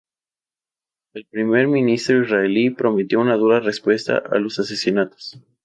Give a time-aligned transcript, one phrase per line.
[1.13, 5.39] El primer ministro israelí prometió una dura respuesta a los asesinatos.